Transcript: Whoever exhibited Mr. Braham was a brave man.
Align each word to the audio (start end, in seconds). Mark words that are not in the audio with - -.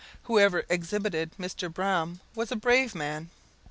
Whoever 0.23 0.65
exhibited 0.67 1.33
Mr. 1.37 1.71
Braham 1.71 2.21
was 2.33 2.51
a 2.51 2.55
brave 2.55 2.95
man. 2.95 3.29